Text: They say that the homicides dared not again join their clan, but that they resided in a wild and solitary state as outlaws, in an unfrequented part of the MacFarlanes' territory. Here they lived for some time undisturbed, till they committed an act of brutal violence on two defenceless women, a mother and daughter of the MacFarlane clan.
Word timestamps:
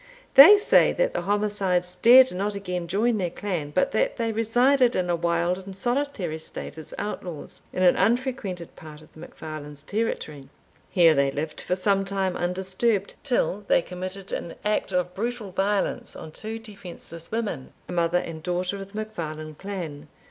They 0.33 0.57
say 0.57 0.93
that 0.93 1.13
the 1.13 1.21
homicides 1.21 1.93
dared 1.93 2.31
not 2.31 2.55
again 2.55 2.87
join 2.87 3.19
their 3.19 3.29
clan, 3.29 3.69
but 3.69 3.91
that 3.91 4.17
they 4.17 4.31
resided 4.31 4.95
in 4.95 5.11
a 5.11 5.15
wild 5.15 5.59
and 5.59 5.77
solitary 5.77 6.39
state 6.39 6.75
as 6.79 6.91
outlaws, 6.97 7.61
in 7.71 7.83
an 7.83 7.95
unfrequented 7.95 8.75
part 8.75 9.03
of 9.03 9.13
the 9.13 9.19
MacFarlanes' 9.19 9.83
territory. 9.85 10.49
Here 10.89 11.13
they 11.13 11.29
lived 11.29 11.61
for 11.61 11.75
some 11.75 12.03
time 12.03 12.35
undisturbed, 12.35 13.13
till 13.21 13.63
they 13.67 13.83
committed 13.83 14.31
an 14.31 14.55
act 14.65 14.91
of 14.91 15.13
brutal 15.13 15.51
violence 15.51 16.15
on 16.15 16.31
two 16.31 16.57
defenceless 16.57 17.29
women, 17.29 17.71
a 17.87 17.91
mother 17.91 18.17
and 18.17 18.41
daughter 18.41 18.77
of 18.77 18.93
the 18.93 18.97
MacFarlane 18.97 19.53
clan. 19.53 20.07